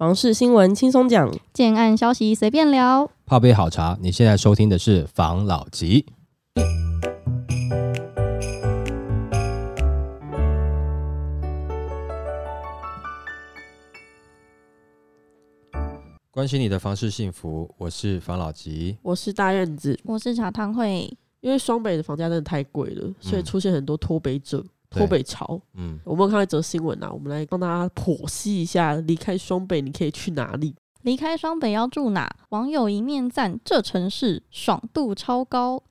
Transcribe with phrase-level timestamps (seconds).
[0.00, 3.10] 房事新闻轻松讲，建案消息随便聊。
[3.26, 6.06] 泡杯好茶，你现在收听的是房老吉。
[16.30, 18.96] 关心你的房事幸福，我是房老吉。
[19.02, 20.00] 我是大院子。
[20.04, 25.60] 我是茶汤会，因为双北的房价真的太贵了，所以嗯出现很多脱北者、对脱北潮。
[25.74, 30.74] 嗯，我们有看到一则新闻啊，我们来帮大家剖析一下，离开双北你可以去哪里？
[31.02, 32.30] 离开双北要住哪？
[32.50, 35.82] 网友一面赞这城市爽度超高。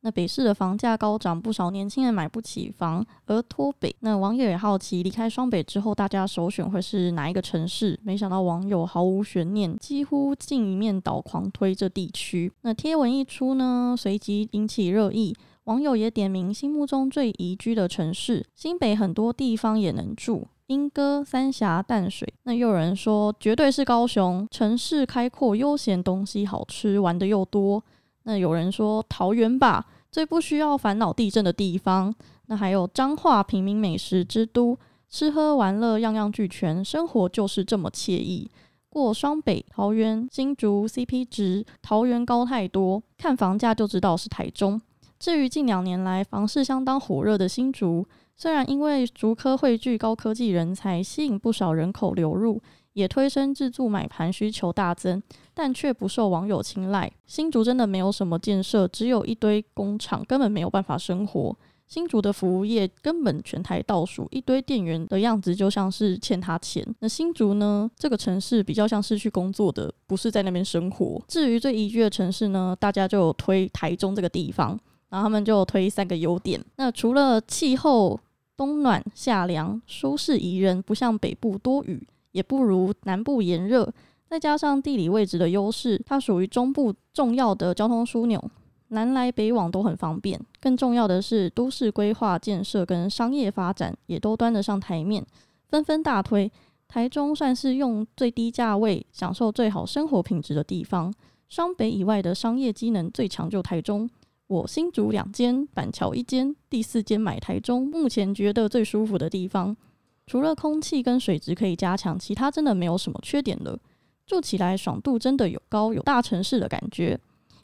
[0.00, 3.94] 那北市的房价高涨，不少年轻人买不起房，而脱北。
[4.00, 7.98] 那网友也好奇，离开双北之后，大家首选会是哪一个城市？
[8.04, 12.52] 没想到网友毫无悬念，几乎近一面倒狂推这地区。
[12.62, 15.34] 那贴文一出呢，随即引起热议。
[15.66, 22.32] 网友也点名心目中最宜居的城市，新北很多地方也能住，莺歌、三峡、淡水。
[22.44, 27.82] 那又有人说绝对是高雄，城市开阔悠闲，东西好吃，玩的又多。
[28.22, 32.14] 那有人说桃园吧，最不需要烦恼地震的地方。
[32.46, 34.78] 那还有彰化平民美食之都，
[35.10, 38.48] 吃喝玩乐样样俱全，生活就是这么惬意。
[38.88, 44.80] 过双北、桃园、新竹 CP 值，桃园高太多，看房价就知道是台中。
[45.18, 52.60] 至于近两年来房市相当火热的新竹，虽然因为竹科汇聚高科技人才，吸引不少人口流入，
[52.92, 55.22] 也推升自住买盘需求大增，
[55.54, 57.10] 但却不受网友青睐。
[57.26, 61.56] 新竹真的没有什么建设，只有一堆工厂，根本没有办法生活。
[61.86, 66.84] 新竹的服务业根本全台倒数，一堆店员的样子就像是欠他钱。
[66.98, 67.88] 那新竹呢？
[67.96, 71.22] 这个城市比较像是去工作的，不是在那边生活。
[71.28, 74.76] 至于最宜居的城市呢，大家就推台中这个地方。
[75.16, 76.62] 然后他们就推三个优点。
[76.76, 78.20] 那除了气候
[78.54, 83.90] 冬暖夏凉、舒适宜人，不像北部多雨，也不如南部炎热，
[84.28, 88.44] 再加上地理位置的优势，它属于中部重要的交通枢纽，
[88.88, 90.38] 南来北往都很方便。
[90.60, 95.24] 更重要的是，都市规划建设跟商业发展也都端得上台面，
[95.70, 96.52] 纷纷大推。
[96.86, 101.10] 台中算是用最低价位享受最好生活品质的地方。
[101.48, 104.10] 双北以外的商业机能最强就台中。
[104.48, 107.88] 我新竹两间，板桥一间，第四间买台中。
[107.88, 109.76] 目前觉得最舒服的地方，
[110.24, 113.76] 除了空气跟水质可以加强，其他真的没有什么缺点了。
[114.24, 117.18] 住起来爽度真的有高，有大城市的感觉。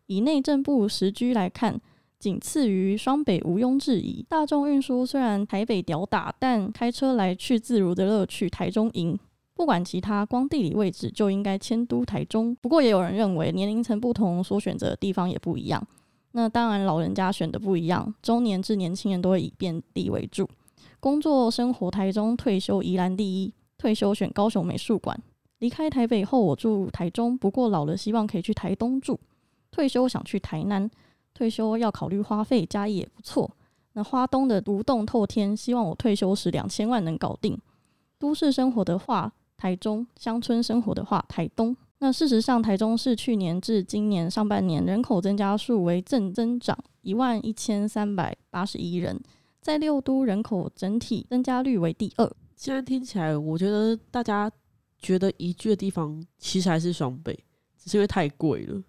[0.06, 1.80] 以内政部实居来看，
[2.18, 4.24] 仅次于双北，毋庸置疑。
[4.28, 9.16] 大众运输虽然台北屌打，但开车来去自如的乐趣，台中赢。
[9.54, 12.56] 不管其他，光地理位置就应该迁都台中。
[12.60, 15.86] 不过也有人认为，年龄层不同，所选择的地方也不一样。
[16.32, 20.48] 那当然，老人家选的不一样，中年至年轻人都会以便利为主。
[20.98, 25.20] 工作生活台中，退休宜兰第一，退休选高雄美术馆。
[25.58, 29.18] 离开台北后，我住台中，不过老了希望可以去台东住。
[29.70, 30.90] 退休想去台南，
[31.34, 33.50] 退休要考虑花费，嘉义也不错。
[33.92, 37.58] 那花东的独栋透天，希望我退休时两千万能搞定。
[38.18, 41.76] 都市生活的话，台中；乡村生活的话，台东。
[42.02, 49.22] 那事实上，台中市去年至今年上半年人口增加数为正增长一万一千三百八十一人，
[49.60, 52.28] 在六都人口整体增加率为第二。
[52.56, 54.50] 现在听起来，我觉得大家
[54.98, 57.32] 觉得宜居的地方其实还是双北，
[57.78, 58.82] 只是因为太贵了，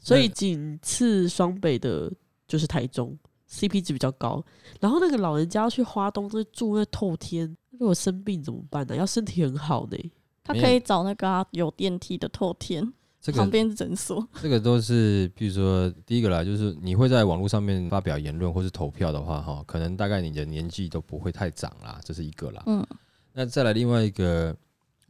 [0.00, 2.12] 所以 仅次双北的
[2.48, 3.16] 就是台中
[3.48, 4.44] ，CP 值比较高。
[4.80, 8.96] 然后那个老人家要去花东那住那透天，如果生病怎么办呢？
[8.96, 9.96] 要身体很好呢。
[10.44, 14.26] 他可以找那个、啊、有电梯的透天，这个旁边诊所。
[14.42, 22.62] 这个都是，比如说第一个啦，就是你会在网络上面发表言论或是投票的话，哈，可能大概你的年纪都不会太长啦，这是一个啦。
[22.66, 22.84] 嗯，
[23.32, 24.54] 那再来另外一个，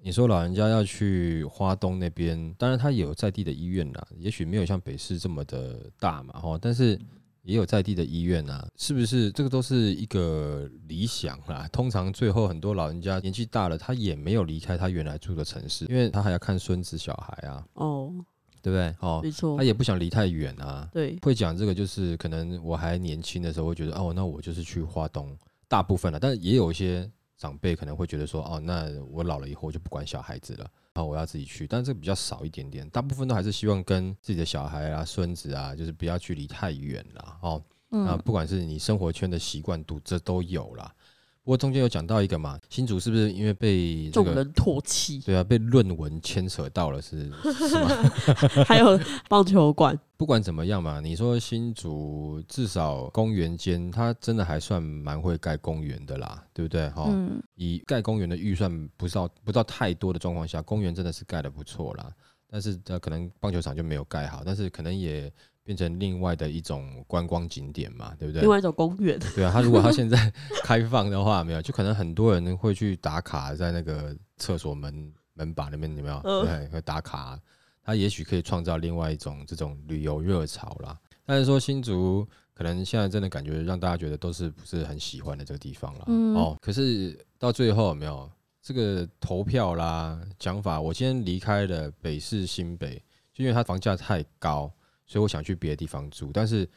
[0.03, 6.99] 你说老人家要去花东那边，当然他有在地的医院啦，也许没有像北市这么的大嘛，哈，但是
[7.43, 9.31] 也有在地的医院啊，是不是？
[9.33, 11.69] 这个都是一个理想啦。
[11.73, 18.13] 通常最后很多老人家年纪大了，他也没有离开他原来住的城市，因为他还要看孙子小孩啊，哦，
[18.63, 18.95] 对不对？
[19.01, 20.89] 哦，没错他，也不想离太远啊。
[20.93, 40.95] 对，会讲这个，就是可能我还年轻的时候会觉得，哦，那我就是去花东，大部分了，但也有一些长辈可能会觉得说，哦，那我老了以后就不管小孩子了，然后我要自己去，但是这个比较少一点点，大部分都还是希望跟自己的小孩啊、孙子啊，就是不要距离太远了，哦，那嗯，不管是你生活圈的习惯度，这都有啦。
[41.45, 47.89] 不过中间有讲到一个嘛，新竹是不是因为被这个众人唾弃，对啊，被论文牵扯到了是是吗？
[48.65, 48.99] 还有
[49.29, 56.89] 棒球馆，不管怎么样嘛，你说新竹至少公园间，它真的还算蛮会盖公园的啦，对不对？
[56.91, 62.13] 哈、嗯，以盖公园的预算不到不到太多的状况下，公园真的是盖的不错啦。
[62.49, 65.33] 但是呃，可能棒球场就没有盖好，但是可能也
[65.65, 68.51] 变成另外的一种观光景点嘛，对不对另？
[68.51, 70.33] 外一种公园，对啊，他如果他现在
[70.65, 76.21] 开放的话，没有，就可能很多人会去打卡在那个厕所门门把那边，有没有？
[76.25, 77.39] 嗯对，会打卡。
[77.85, 80.97] 他也许可以创造另外一种这种旅游热潮啦。
[81.25, 86.05] 但是说新竹可能现在真的感觉让大家觉得都是不是很喜欢的这个地方了。
[86.07, 88.31] 嗯哦，可是到最后有没有
[88.63, 90.81] 这个投票啦讲法？
[90.81, 94.73] 我今天离开了北市新北，就因为它房价太高，
[95.07, 96.31] 所以我想去别的地方住。
[96.33, 96.69] 但是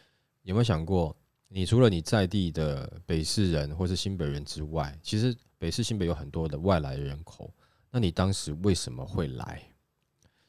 [0.43, 1.15] 有没有想过，
[1.47, 7.53] 你除了你在地的北市人或是新北人之外，其实北市新北有很多的外来人口。
[7.91, 9.61] 那你当时为什么会来？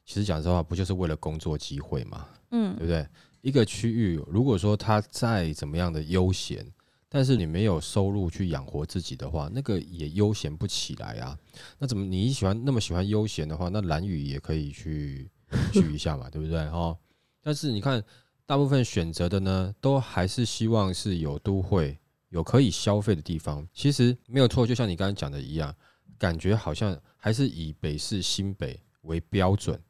[0.04, 2.28] 其实讲实话，不就是为了工作机会吗？
[2.50, 3.06] 对嗯不对？
[3.40, 6.66] 一个区域，如果说它再怎么样的悠闲，
[7.08, 11.38] 但是你没有收入去养活自己的话，那个也悠闲不起来啊。
[11.78, 15.30] 那怎么你喜欢那么喜欢悠闲的话，那蓝雨也可以去
[15.72, 16.58] 去一下嘛，对不对？
[16.66, 16.96] 哦，
[17.46, 18.02] 但是你看，
[18.44, 21.96] 大部分选择的呢，都还是希望是有都会、
[22.30, 23.64] 有可以消费的地方。
[23.72, 25.72] 其实没有错，就像你刚刚讲的一样，
[26.18, 29.80] 感觉好像还是以北市新北为标准，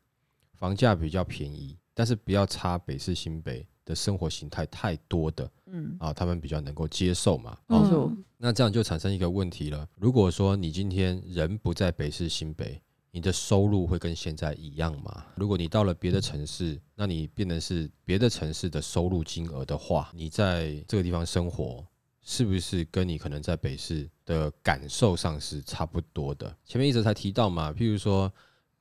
[0.52, 7.56] 房价比较便宜，但是不要差北市新北的生活形态太多的嗯，啊，他们比较能够接受嘛。
[7.68, 9.88] 没哦，错那这样就产生一个问题了。
[9.96, 12.78] 如果说你今天人不在北市新北，
[13.16, 15.24] 你的收入会跟现在一样吗？
[15.36, 21.82] 如果你到了别的城市，那你变成是别的城市的收入金额的话，你在这个地方生活，
[22.20, 26.54] 是不是跟你可能在北市的感受上是差不多的？
[26.66, 28.30] 前面一直才提到嘛，譬如说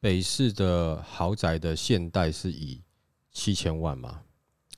[0.01, 2.83] 北市的豪宅的现代是以
[3.31, 4.19] 七千万嘛，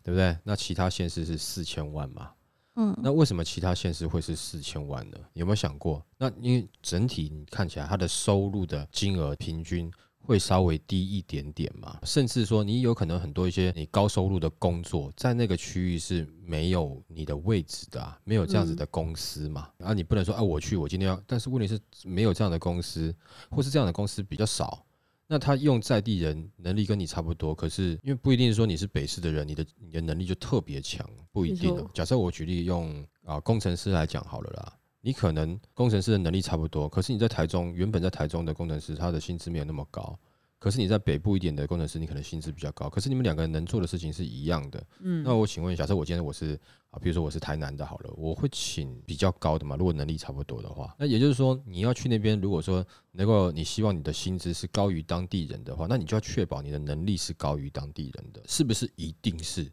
[0.03, 0.37] 对不对？
[0.43, 2.29] 那其他县市是四千万嘛？
[2.79, 5.17] 嗯，那为什么其他县市会是四千万呢？
[5.33, 6.05] 有没有想过？
[6.17, 19.69] 那因为整体你看起来它的收入的金额平均会稍微低一点点嘛，甚至说你有可能很多一些你高收入的工作在那个区域是没有你的位置的、啊，没有这样子的公司嘛。
[19.77, 23.11] 然后你不能说啊，我去，我今天要，但是问题是没有这样的公司，
[23.49, 24.85] 或是这样的公司比较少。
[25.27, 40.17] 那他用在地人能力跟你差不多，可是因为不一定说你是北市的人，你的你的能力就特别强，不一定假设我举例用啊工程师来讲好了啦，你可能工程师的能力差不多，可是你在台中原本在台中的工程师，他的薪资没有那么高，
[40.59, 44.83] 可是你在北部一点的工程师，你可能薪资比较高，可是你们两个人能做的事情是一样的。
[44.99, 46.59] 嗯，那我请问，假设我今天我是
[46.89, 59.71] 啊，比如说我是台南的，好了，我会请比较高的嘛，如果能力差不多的话，那也就是说你要去那边，如果说能够你希望你的薪资是高于当地人的话，那你就要确保你的能力是高于当地人的，是不是一定是？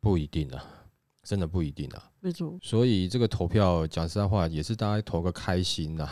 [0.00, 0.64] 不一定啊，
[1.22, 2.10] 真的不一定啊。
[2.18, 6.08] 没错，所以这个投票讲实在话，也是大家投个开心呐、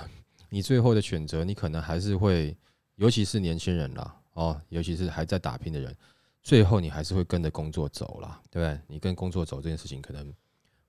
[0.48, 2.56] 你最后的选择，你可能还是会，
[3.00, 5.96] 尤其是年轻人啦，哦，尤其是还在打拼的人，
[6.42, 8.78] 最后你还是会跟着工作走啦，对不对？
[8.86, 10.30] 你跟工作走这件事情可能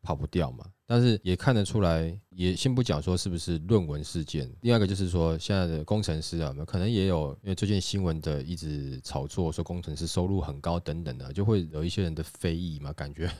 [0.01, 0.65] 跑不掉嘛。
[0.85, 13.31] 但是也看得出来，也先不讲说是不是论文事件，另外一个就是说现在的工程师啊，可能也有因为最近新闻的一直炒作说工程师收入很高等等的，就会有一些人的非议嘛，感觉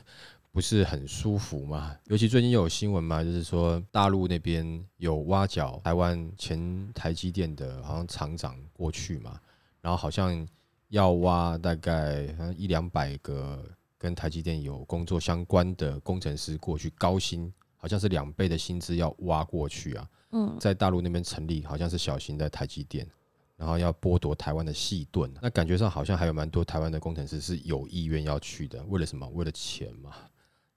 [0.52, 1.96] 不是很舒服嘛。
[2.06, 9.40] 尤其最近又有新闻嘛，就是说大陆那边有挖角台湾前台积电的好像厂长过去嘛，
[9.80, 10.46] 然后好像
[10.88, 13.64] 要挖大概一两百个
[13.98, 23.06] 跟台积电有工作相关的工程师过去，高薪好像是两倍的薪资要挖过去啊，嗯在大陆那边成立好像是小型的台积电。
[23.54, 29.24] 然后要剥夺台湾的细盾，那感觉上好像还有蛮多台湾的工程师是有意愿要去的，为了什么？
[29.28, 30.10] 为了钱嘛。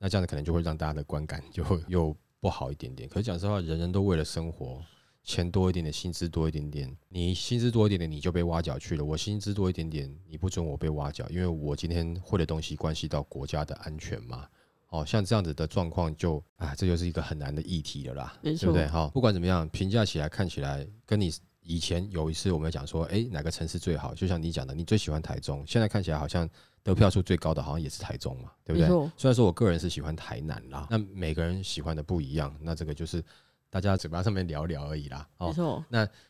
[0.06, 3.10] 那这样子可能就会让大家的观感就会又不好一点点。
[3.10, 4.80] 可是讲实话，人人都为了生活，
[5.24, 14.48] 钱多一点点，薪资多一点点，你薪资多一点点，你就被挖角去了；我薪资多一点点，你不准我被挖角，因为我今天会的东西关系到国家的安全嘛。
[14.90, 18.86] 哦，像这样子的状况就啊，这就是一个很难的议题了啦，没对不对？
[18.86, 21.34] 错哈，不管怎么样，评价起来看起来跟你
[21.64, 24.14] 以前有一次我们讲说，诶，哪个城市最好？
[24.14, 26.48] 就像你讲的，你最喜欢台中，现在看起来好像
[26.86, 28.88] 得票数最高的好像也是台中嘛，对不对？
[29.18, 33.24] 虽然说我个人是喜欢台南啦，那每个人喜欢的不一样，那这个就是
[33.72, 35.27] 大家嘴巴上面聊聊而已啦。
[35.39, 35.84] 哦，没错，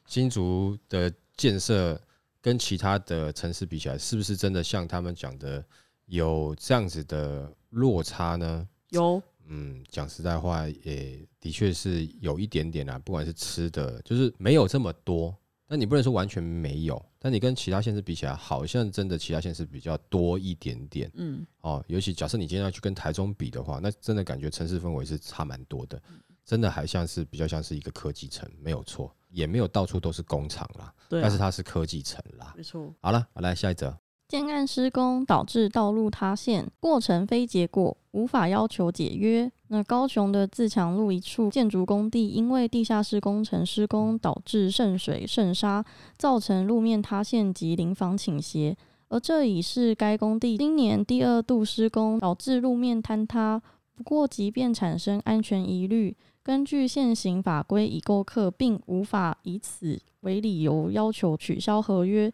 [0.05, 2.01] 新竹的建设
[2.41, 5.61] 跟其他的城市比起来，是不是真的像他们讲的
[6.05, 8.65] 有这样子的落差呢？
[8.91, 15.35] 有嗯，讲实在话，也的确是有一点点啊，不管是吃的，就是没有这么多。
[15.67, 21.11] 但你不能说完全没有，但你跟其他县市比起来，好像真的其他县市比较多一点点。
[21.15, 26.01] 嗯，哦，尤其假设你今天要去跟台中比的话，那真的感觉城市氛围是差蛮多的，
[26.43, 32.53] 真的还像是比较像是一个科技城，没有错，也没有到处都是工厂啦，对、啊，但是它是科技城啦。
[32.55, 32.93] 没错。
[33.01, 33.97] 好了，我来下一则。
[34.27, 39.51] 建案施工导致道路塌陷，过程非结果，无法要求解约。
[39.67, 45.85] 那高雄的自强路一处建筑工地，因为地下室工程施工导致渗水渗沙，
[46.17, 48.75] 造成路面塌陷及临房倾斜。
[49.09, 53.61] 而这已是该工地今年第二度施工，导致路面坍塌。
[53.93, 62.33] 不过，即便产生安全疑虑，根据现行法规，已购客并无法以此为理由要求取消合约。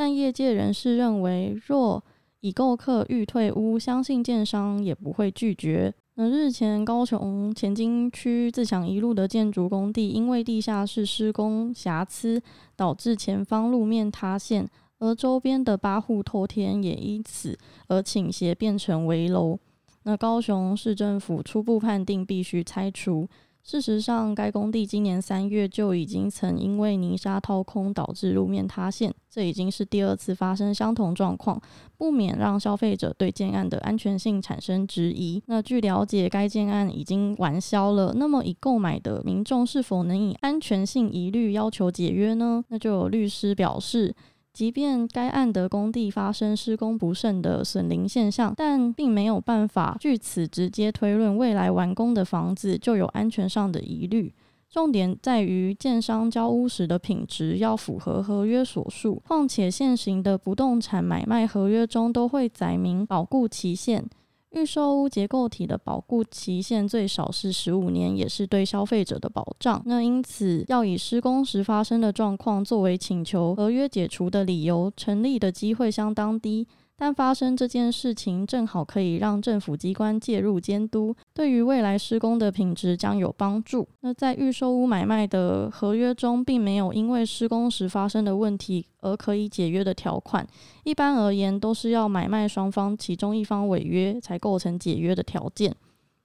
[0.00, 2.02] 但业界人士认为，若
[2.40, 5.92] 已购客欲退屋，相信建商也不会拒绝。
[6.14, 12.40] 那日前，高雄前金区自强一路的建筑工地，因为地下室施工瑕疵，
[12.74, 14.66] 导致前方路面塌陷，
[15.00, 19.58] 而周边的八户透天也因此而倾斜，变成围楼。
[20.04, 23.28] 那高雄市政府初步判定必须拆除。
[23.62, 31.60] 事实上，该工地今年三月就已经曾因为泥沙掏空导致路面塌陷，这已经是第二次发生相同状况，
[31.96, 35.42] 不免让消费者对建案的安全性产生质疑。
[35.46, 42.64] 那据了解，该建案已经完销了，那么已购买的民众是否能以安全性疑虑要求解约呢？
[42.68, 44.14] 那就有律师表示。
[44.52, 54.34] 即便该案的工地发生施工不慎的损灵现象，但并没有办法据此直接推论未来完工的房子就有安全上的疑虑。
[54.68, 64.08] 重点在于建商交屋时的品质要符合合约所述，况且现行的不动产买卖合约中都会载明保固期限。
[64.50, 69.80] 预售屋结构体的保固期限最少是十五年，也是对消费者的保障。
[69.86, 76.66] 那因此，要以施工时发生的状况作为请求合约解除的理由，成立的机会相当低。
[77.00, 83.88] 但发生这件事情，正好可以让政府机关介入监督，对于未来施工的品质将有帮助。
[84.00, 90.46] 那在预售屋买卖的合约中，并没有因为施工时发生的问题而可以解约的条款。
[90.84, 95.74] 一般而言，都是要买卖双方其中一方违约才构成解约的条件。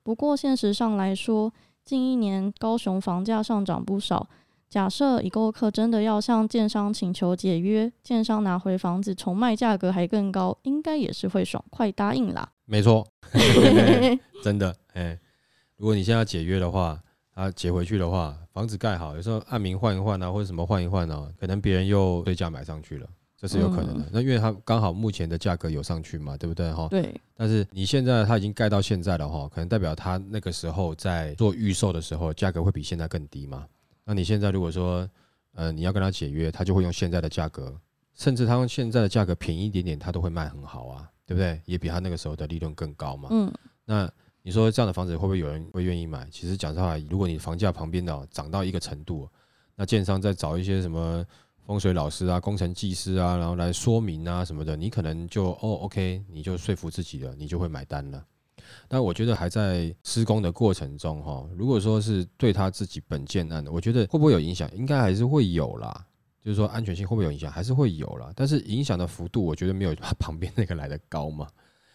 [0.04, 1.54] 不过，现实上来说，
[1.86, 4.28] 近一年高雄房价上涨不少。
[4.76, 12.52] 假设已购客真的要向建商请求解约，建商拿回房子重卖价格还更高，应该也是会爽快答应啦。
[12.66, 13.08] 没错
[14.44, 15.18] 真的，哎，
[15.78, 17.02] 如果你现在要解约的话，
[17.36, 24.10] 啊，解回去的话，房子盖好，有时候按名换一换啊，或者什么换一换啊，可能别人又对价买上去了，这是有可能的。
[24.12, 26.90] 那因为它刚好目前的价格有上去嘛，对不对哈？
[26.90, 27.16] 对。
[27.34, 33.66] 但是你现在它已经盖到现在了哈，可能代表它那个时候在做预售的时候，价格会比现在更低嘛？
[34.06, 35.10] 那你现在如果说，
[35.54, 37.76] 呃，你要跟他解约，他就会用现在的价格，
[38.14, 41.60] 甚至他用现在的价格便宜一点点，他都会卖很好啊，对不对？
[41.66, 43.30] 也比他那个时候的利润更高嘛。
[43.32, 43.52] 嗯。
[43.84, 44.10] 那
[44.42, 46.28] 你说这样的房子会不会有人会愿意买？
[46.32, 49.28] 其实讲实话，如果你房价旁边的涨到一个程度，
[49.76, 51.26] 那建商再找一些什么
[51.66, 58.24] 风水老师啊、工程技师啊，然后来说明啊什么的，你可能就哦，OK，你就说服自己了，你就会买单了。
[58.88, 64.70] 但我觉得还在施工的过程中，哈，如果说是对他自己本建案的，我觉得会不会有影响？
[64.76, 66.06] 应该还是会有啦。
[66.44, 67.52] 就是说安全性会不会有影响？
[67.52, 68.32] 还是会有啦。
[68.36, 71.48] 但是影响的幅度，我觉得没有他旁边那个来的高嘛。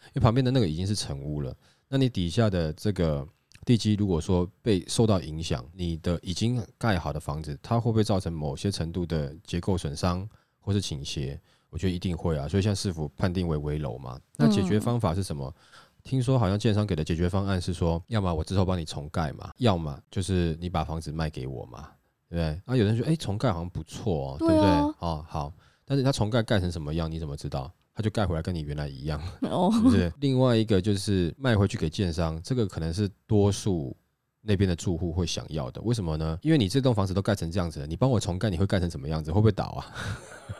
[0.06, 1.54] 因为旁边的那个已经是成屋了，
[1.88, 3.24] 那你底下的这个
[3.64, 11.40] 地基，如果说被受到影响，你的已经盖好的房子，它会不会造成某些程度的结构损伤或是倾斜？
[11.68, 12.48] 我觉得一定会啊。
[12.48, 15.54] 所以像市府判定为危楼嘛，那解决方法是什么？
[16.02, 21.88] 听说好像建商给的解决方案是说，要么我之后帮你重盖嘛，要么就是你把房子卖给我嘛，
[22.28, 22.62] 对不对？
[22.66, 24.68] 啊，有人说，哎，重盖好像不错哦，对不对？
[25.00, 25.52] 哦，好，
[25.84, 27.72] 但是他重盖盖成什么样，你怎么知道？
[27.92, 29.20] 他就盖回来跟你原来一样，
[29.74, 30.10] 是不是？
[30.20, 33.94] 另外一个就是卖回去给建商，这个可能是多数
[34.40, 35.82] 那边的住户会想要的。
[35.82, 36.38] 为什么呢？
[36.40, 39.30] 因为你这栋房子都盖成这样子了，你帮我重盖，你会盖成什么样子？
[39.32, 39.86] 会不会倒啊？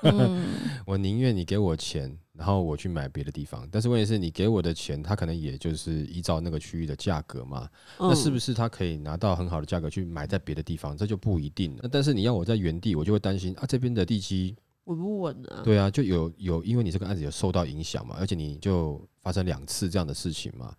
[0.84, 2.14] 我宁愿你给我钱。
[2.40, 7.68] 然后我去买别的地方，但是问题是你给我的钱，他可能也就是依照那个区域的价格嘛，
[7.98, 10.96] 那是不是他可以拿到很好的价格去买在别的地方？
[10.96, 11.80] 这就不一定了。
[11.82, 15.60] 那但是你要我在原地，我就会担心啊，这边的地基稳不稳啊？
[15.62, 20.74] 对啊，就有有，因为你这个案子有受到影响嘛，而且你就发生两次这样的事情嘛，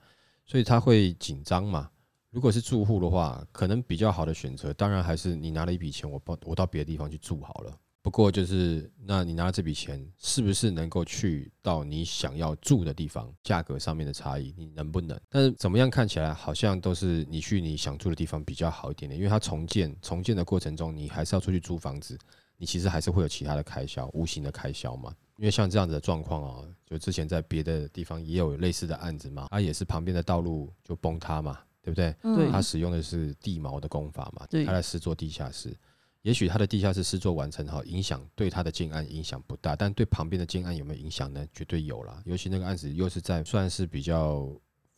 [0.47, 1.87] 所以他会紧张嘛。
[2.31, 7.77] 如果是住户的话，可能比较好的选择，当然还是你拿了一笔钱，我帮我到别的地方去住好了。
[8.03, 13.31] 不过就是那那你拿到这笔钱，是不是能够去到你想要住的地方？
[13.43, 15.19] 价格上面的差异，你能不能？
[15.29, 22.17] 但是怎么样看起来好像都是你去你想住的地方比较好一点点，因为它重建重建的过程中，你还是要出去租房子，
[22.57, 25.13] 你其实还是会有其他的开销，无形的开销嘛。
[25.37, 32.15] 因为像这样子的状况哦，就之前在别的地方也有类似的案子嘛，它也是旁边的道路就崩塌嘛，对不对？
[32.21, 35.75] 对它使用的是地锚的工法嘛，对它来施作地下室。
[36.21, 41.47] 也许他的地下室施作完成哈，影响对他的建案影响不大，但对旁边的建案有没有影响呢？
[41.53, 42.21] 绝对有啦。
[42.25, 44.47] 尤其那个案子又是在算是比较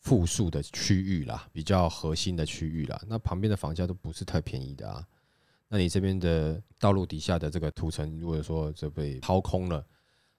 [0.00, 5.06] 富庶的区域啦，比较核心的区域啦，那旁边的房价都不是太便宜的啊。
[5.66, 9.84] 那你这边的道路底下的这个土层，如果说这被掏空了，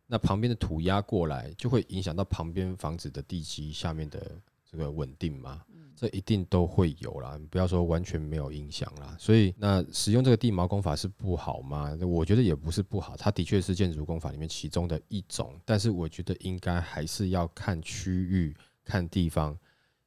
[0.05, 4.39] 那旁边的土压过来，就会影响到旁边房子的地基下面的
[4.69, 5.63] 这个稳定嘛？
[5.95, 9.15] 这一定都会有啦，不要说完全没有影响啦。
[9.17, 11.97] 所以，那使用这个地锚工法是不好吗？
[12.01, 15.59] 我觉得也不是不好，它的确是建筑工法里面其中的一种。
[15.63, 19.57] 但是，我觉得应该还是要看区域、看地方，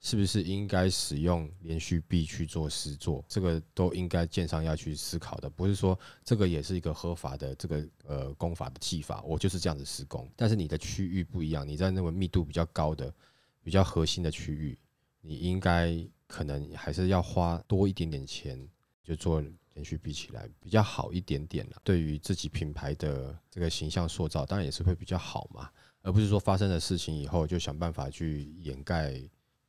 [0.01, 5.49] 是不是应该使用连续壁去做施作，这个都应该建商要去思考的。
[5.49, 10.29] 不是说这个也是一个合法的这个呃工法的技法，我就是这样子施工。
[10.37, 13.11] 但是你的区域不一样，你在那个密度比较高的、
[13.63, 14.79] 比较核心的区域。
[15.29, 15.95] 你应该
[16.27, 18.59] 可能还是要花多一点点钱，
[19.05, 19.45] 就做
[19.75, 21.77] 连续比起来比较好一点点了。
[21.85, 25.69] 对于自己品牌的这个形象塑造，当然也是会比较好嘛，
[26.01, 29.13] 而不是说发生的事情以后就想办法去掩盖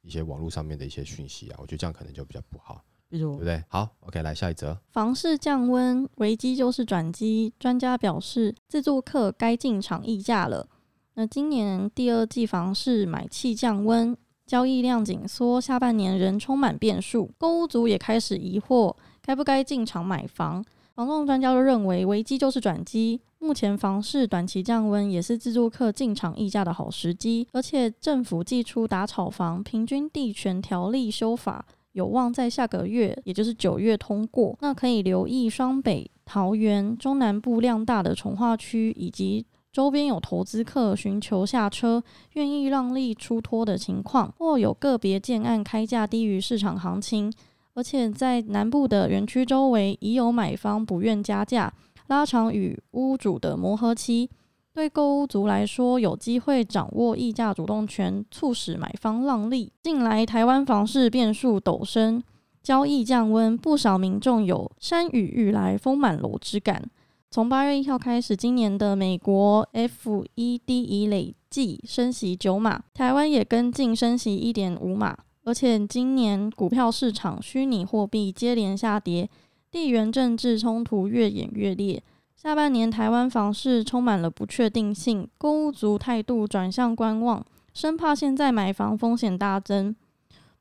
[0.02, 1.58] 一些网络上面的一些讯息啊。
[1.60, 3.64] 我觉得这样可能就比较不好，比如对不，对？
[3.68, 4.80] 好，OK，来下一则。
[4.92, 7.54] 房市降温，危机就是转机。
[7.60, 10.70] 专家表示，自住客该进场议价了。
[11.16, 14.16] 那今年第二季房市买气降温，
[14.50, 17.30] 交易量紧缩，下半年仍充满变数。
[17.38, 20.66] 购屋族也开始疑惑，该不该进场买房？
[20.96, 23.22] 房仲专家都认为，危机就是转机。
[23.38, 27.48] 目前房市短期降温，也是自住客进场议价的好时机。
[27.52, 34.58] 而且政府寄出打炒房平均地权条例修法，有望在下个月，也就是九月通过。
[34.62, 47.32] 那可以留意双北、桃园、中南部量大的从化区，以及周边有投资客寻求下车、愿意让利出脱的情况，或有个别建案开价低于市场行情。
[47.76, 51.72] 而且在南部的园区周围，已有买方不愿加价，
[52.08, 54.30] 拉长与屋主的磨合期。
[54.74, 59.72] 对购屋族来说，有机会掌握议价主动权，促使买方让利。
[59.84, 62.22] 近来台湾房市变数陡升，
[62.64, 66.90] 交易降温，不少民众有山雨欲来风满楼之感。
[67.32, 75.16] 从八月一号开始，今年的美国 FED 已累计升息九码，台湾也跟进升息一点五码。
[75.44, 79.30] 而且今年股票市场、虚拟货币接连下跌，
[79.70, 82.02] 地缘政治冲突越演越烈。
[82.36, 89.96] 下半年台湾房市充满了不确定性，购屋族态度转向观望，生怕现在买房风险大增。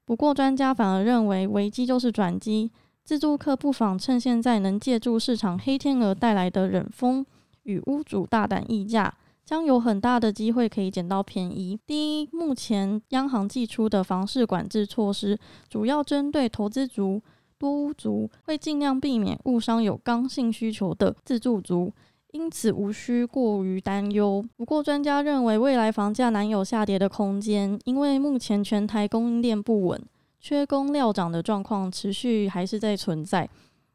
[0.05, 2.71] 不过，专家反而认为危机就是转机，
[3.09, 7.25] 自住客不妨趁现在能借助市场黑天鹅带来的冷风，
[7.63, 9.15] 与屋主大胆议价，
[9.47, 11.81] 将有很大的机会可以捡到便宜。
[11.87, 15.39] 第一，目前央行寄出的房市管制措施，
[15.71, 17.23] 主要针对投资族、
[17.57, 21.91] 多屋族，会尽量避免误伤有刚性需求的自住族。
[22.33, 24.45] 因此无需过于担忧。
[24.59, 29.99] 不过，专家认为未来房价难有下跌的空间，因为目前全台供应链不稳，
[30.41, 33.49] 缺工料涨的状况持续还是在存在。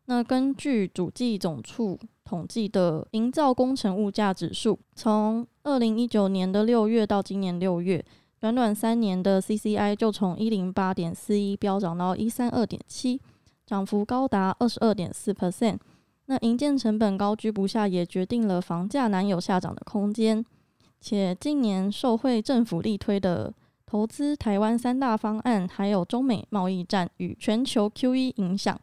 [0.06, 8.03] 那根据主计总处统计的营造工程物价指数，从二零一九年的六月到今年六月，
[8.39, 13.21] 短短三年的 CCI 就从一零八点四一飙涨到一三二点七，
[13.65, 15.77] 涨幅高达二十二点四 percent。
[16.25, 20.43] 那营建成本高居不下，也决定了房价难有下涨的空间。
[20.99, 23.53] 且近年受惠政府力推的
[23.93, 28.82] 投资台湾三大方案，还有中美贸易战与全球 QE 影响，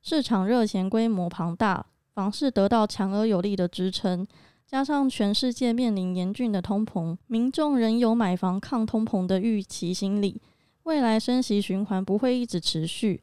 [0.00, 4.24] 市场热钱规模庞大，房市得到强而有力的支撑。
[4.64, 10.40] 加上全世界面临严峻的通膨，民众仍有买房抗通膨的预期心理。
[10.84, 13.20] 未来升息循环不会一直持续，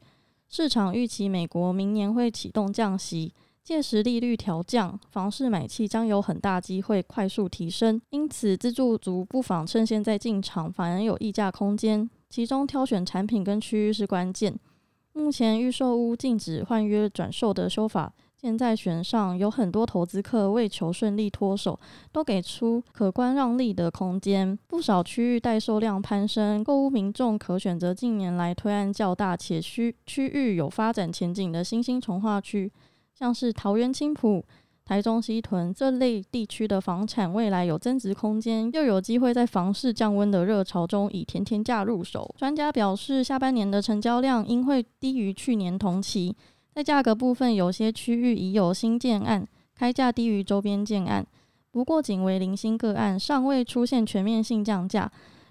[0.50, 3.32] 市场预期美国明年会启动降息。
[3.64, 12.10] 届时利率调降，房市买气将有很大机会快速提升，因此自住族不妨趁现在进场，反而有溢价空间。
[12.28, 14.58] 其中挑选产品跟区域是关键。
[15.12, 21.78] 目前预售屋禁止换约转售的修法现在弦上，有很多投资客为求顺利脱手，
[22.10, 24.58] 都给出可观让利的空间。
[24.66, 32.72] 不少区域待售量攀升，购屋民众可选择近年来推案较大且区区域有发展前景的新兴从化区。
[33.22, 34.44] 像是桃园青浦、
[34.84, 42.34] 台中西屯这类地区的房产未来有增值空间，又有机会在房市降温的热潮中以甜甜价入手。
[42.36, 46.34] 专家表示，下半年的成交量应会低于去年同期，
[46.74, 51.24] 在价格部分，有些区域已有新建案开价低于周边建案，
[51.70, 55.08] 不过仅为零星个案，尚未出现全面性降价。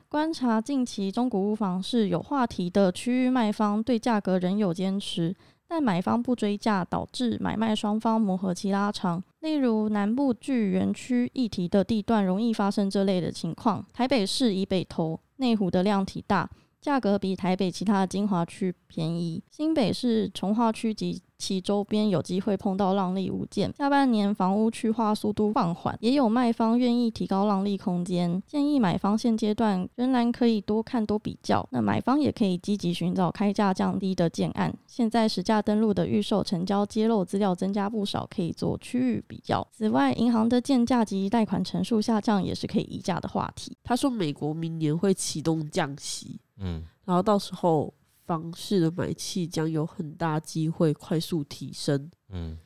[0.10, 5.34] 观察近期中古屋房市有话题的区域，卖方对价格仍有坚持。
[5.72, 9.24] 但买方不追价，导致买卖双方磨合期拉长。
[9.40, 13.86] 例如南部聚园区议题的地段，容易发生这类的情况。
[13.94, 16.50] 台北市以北投、内湖的量体大。
[16.82, 23.74] 价格比台北其他的精华区便宜，新北市从化区及其周边有机会碰到让利物件。
[23.76, 28.40] 下半年房屋去化速度放缓，也有卖方愿意提高让利空间。
[28.46, 34.72] 建议买方现阶段仍然可以多看多比较，那买方也可以积极寻找开价降低的建案。
[34.86, 39.68] 现在实价登录的预售成交揭露资料增加不少，可以做区域比较。
[39.72, 43.76] 此外，银行的建价及贷款成数下降也是可以议价的话题。
[43.84, 46.40] 他说，美国明年会启动降息。
[46.60, 47.92] 嗯，然后到时候
[48.32, 52.10] 房市的买气将有很大机会快速提升。
[52.30, 52.58] 嗯，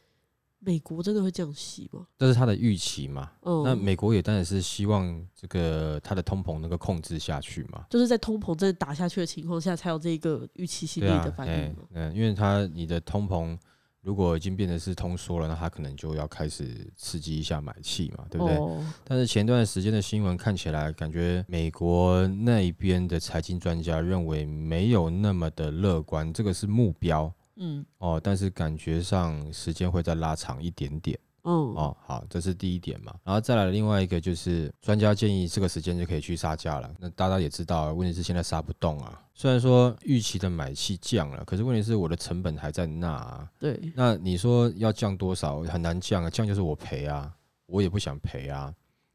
[0.60, 2.06] 美国真的会降息吗？
[2.20, 3.32] 这是他的预期嘛？
[3.42, 7.84] 嗯，那美国也当然是希望这个它的通膨能够控制下去嘛。
[7.90, 11.88] 就是在通膨真的打下去的情况下，才有这个预期心理的反应嘛。
[11.94, 13.58] 嗯，因为它你的通膨。
[14.06, 18.56] 如果已经变得是通缩了，那他可能就要开始刺激一下买气嘛，对不对？
[19.04, 31.18] 但是前段时间的新闻看起来，感觉美国那边的财经专家认为没有那么的乐观，这个是目标，嗯，哦，但是感觉上时间会再拉长一点点。
[31.46, 36.92] 嗯哦，好，这是第一点嘛，然后再来另外一个就是专家建议这个时间就可以去杀价了。
[37.00, 39.22] 那大家也知道，问题是现在杀不动啊。
[39.34, 43.12] 虽然说预期的买气降了，可是问题是我的成本还在那。
[43.12, 43.48] 啊。
[43.60, 45.62] 对，那你说要降多少？
[45.62, 47.32] 很难降啊，降就是我赔啊，
[47.68, 48.74] 我也不想赔啊，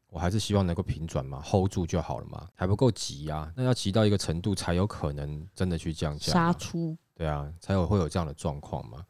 [0.09, 3.51] 我还是希望能够平转嘛，hold 住就好了嘛，还不够急啊。
[3.57, 9.03] 那要急到一个程度才有可能真的去降价，杀出，对啊，才有会有这样的状况嘛。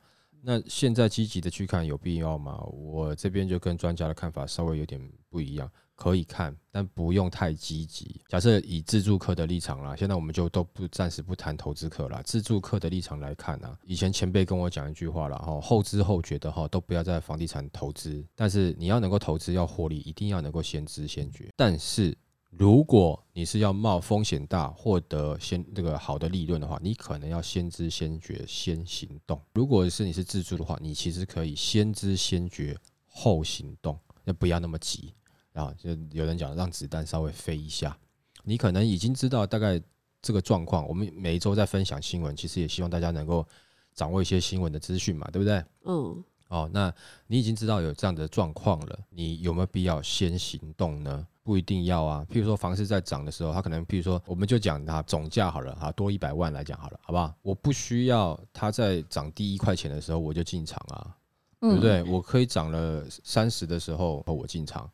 [0.43, 2.57] 那现在积极的去看有必要吗？
[2.71, 8.21] 我这边就跟专家的看法稍微有点不一样，可以看，但不用太积极。
[8.27, 12.21] 假设以自助客的立场啦，现在我们就都不暂时不谈投资客啦。
[12.23, 22.17] 自助客的立场来看啊，以前前辈跟我讲一句话了哈，后知后觉的哈，都不要在房地产投资，但是你要能够投资要获利，一定要能够先知先觉，但是。
[22.53, 29.41] 如果你是要冒风险大获得先这个好的利润的话，你可能要先知先觉先行动。
[29.53, 35.13] 如果是你是自助的话，你其实可以先知先觉后行动，那不要那么急
[35.53, 35.73] 啊。
[35.77, 37.97] 就有人讲让子弹稍微飞一下，
[38.43, 39.81] 你可能已经知道大概
[40.21, 40.85] 这个状况。
[40.87, 43.47] 我们每一周在分享新闻，其实也希望大家能够
[43.93, 45.63] 掌握一些新闻的资讯嘛，对不对？
[45.85, 46.23] 嗯。
[46.49, 46.93] 哦，那
[47.27, 51.25] 你已经知道有这样的状况了，你有没有必要先行动呢？
[51.43, 52.25] 不一定要啊。
[52.29, 57.33] 譬如说房市在涨的时候，它可能，譬如说，我们就讲它总价好了，哈，多一百万来讲好了，好不好？
[57.41, 61.15] 我不需要它在涨第一块钱的时候我就进场啊，
[61.59, 62.03] 对不对？
[62.03, 64.89] 我可以涨了三十的时候我进场，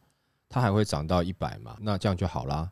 [0.47, 1.77] 它还会涨到一百嘛？
[1.79, 2.71] 那这样就好啦。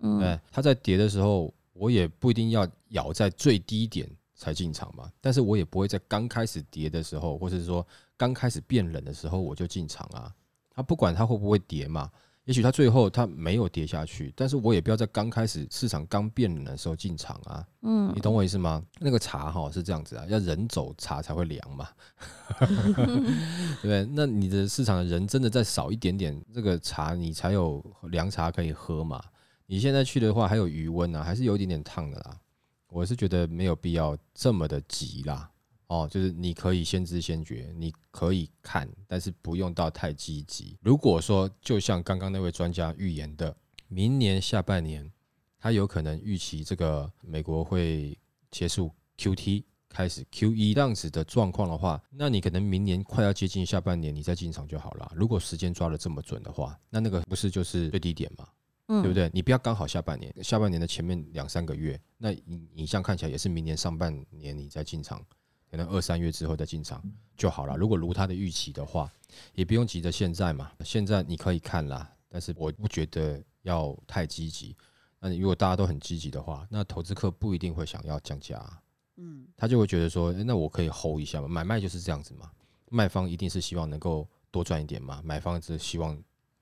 [0.00, 7.86] 嗯，对，它在跌的时候，我也不一定要咬在最低点才进场嘛，但是我也不会在刚开始跌的时候，或者是说。
[8.16, 10.32] 刚开始变冷的时候，我就进场啊。
[10.72, 12.08] 它不管它会不会跌嘛，
[12.44, 17.66] 也许它最后它没有跌下去，但是我也不要在刚开始市场刚变冷的时候进场啊。
[17.82, 18.82] 嗯，你懂我意思吗？
[19.00, 21.88] 那个茶哈是这样子啊，要人走茶才会凉嘛，
[22.60, 24.06] 对不对？
[24.12, 29.22] 那你的市场的人真的再少一点点，这个茶你才有凉茶可以喝嘛。
[29.66, 32.36] 你现在去的话还有余温啊，还是有一点点烫的啦。
[32.90, 35.50] 我是觉得没有必要这么的急啦。
[35.94, 40.76] 哦，就是你可以先知先觉，你可以看，但是不用到太积极。
[40.82, 45.08] 如果说就像刚刚那位专家预言的，明年下半年
[45.60, 48.18] 他有可能预期这个美国会
[48.50, 55.12] 结束 Q T 开始 Q E 这样子的状况的话，那你可能明年快要接近下半年，你再进场就好了。
[55.14, 58.48] 如果时间抓的这么准的话，那那个不是就是最低点嘛？
[58.88, 59.30] 嗯，对不对？
[59.32, 65.24] 你不要刚好下半年，下半年的前面两三个月，那你你像看起来也是明年上半年你再进场。
[65.74, 67.02] 可能二三月之后再进场
[67.36, 67.76] 就好了。
[67.76, 69.12] 如果如他的预期的话，
[69.56, 70.70] 也不用急着现在嘛。
[70.84, 74.76] 现在你可以看啦，但是我不觉得要太积极。
[75.18, 78.64] 那你如果大家都很积极的话，那投资客不一定会想要降价。
[79.16, 81.48] 嗯，他就会觉得说，那我可以 hold 一下嘛。
[81.48, 82.48] 买卖就是这样子嘛。
[82.88, 86.16] 卖方一定是希望能够多赚一点嘛，买方是希望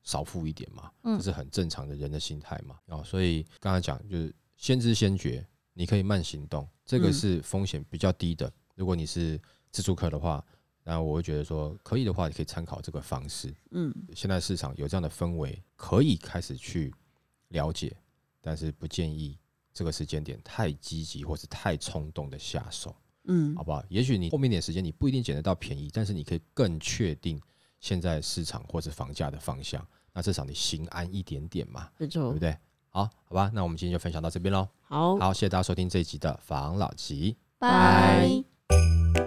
[0.05, 0.91] 少付一点嘛。
[1.19, 2.79] 这是很正常的人的心态嘛。
[2.87, 8.51] 哦，所以刚才讲就是先知先觉，你可以慢行动，这个是风险比较低的。
[8.75, 10.45] 如果你是自助客的话，
[10.85, 13.55] 那我会觉得说，可以的话，你可以参考这个方式。
[13.71, 16.93] 嗯，现在市场有这样的氛围，可以开始去
[17.49, 17.97] 了解，
[18.41, 19.39] 但是不建议
[19.73, 23.85] 这个时间点太积极或是太冲动的下手，嗯好，不好？
[23.89, 27.41] 也许你后面点时间你不一定捡得到便宜，但是你可以更确定
[27.79, 32.59] 现在市场或是房价的方向，那至少你心安一点点嘛，没错对不，对？
[32.89, 34.69] 好，好吧，那我们今天就分享到这边喽。
[34.81, 37.37] 好，好，谢谢大家收听这一集的房老吉。
[37.59, 38.52] 拜。
[38.73, 39.22] you